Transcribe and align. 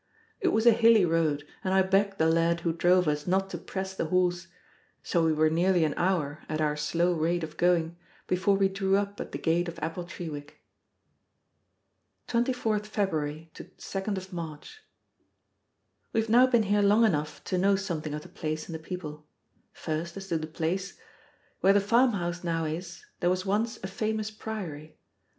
It 0.39 0.47
was 0.47 0.65
a 0.65 0.71
hilly 0.71 1.05
road, 1.05 1.45
and 1.63 1.75
I 1.75 1.83
begged 1.83 2.17
the 2.17 2.25
lad 2.25 2.61
who 2.61 2.73
drove 2.73 3.07
us 3.07 3.27
not 3.27 3.51
to 3.51 3.59
press 3.59 3.93
the 3.93 4.05
horse; 4.05 4.47
so 5.03 5.23
we 5.23 5.31
were 5.31 5.47
nearly 5.47 5.83
an 5.85 5.93
hour, 5.95 6.41
at 6.49 6.59
our 6.59 6.75
slow 6.75 7.13
rate 7.13 7.43
of 7.43 7.55
going, 7.55 7.97
before 8.25 8.55
we 8.57 8.67
drew 8.67 8.95
up 8.97 9.21
at 9.21 9.31
the 9.31 9.37
gate 9.37 9.67
of 9.67 9.75
Appletreewick. 9.75 10.53
24th 12.27 12.87
February 12.87 13.51
to 13.53 13.65
2d 13.65 14.33
March. 14.33 14.79
We 16.13 16.19
have 16.21 16.29
now 16.31 16.47
been 16.47 16.63
here 16.63 16.81
long 16.81 17.05
enough 17.05 17.43
to 17.43 17.59
know 17.59 17.75
something 17.75 18.15
of 18.15 18.23
the 18.23 18.27
place 18.27 18.65
and 18.67 18.73
the 18.73 18.79
people. 18.79 19.27
First, 19.71 20.17
as 20.17 20.29
to 20.29 20.37
the 20.39 20.47
place: 20.47 20.97
Where 21.59 21.73
the 21.73 21.79
farmhouse 21.79 22.43
now 22.43 22.65
is, 22.65 23.05
there 23.19 23.29
was 23.29 23.45
once 23.45 23.77
a 23.83 23.87
famous 23.87 24.31
priory. 24.31 24.97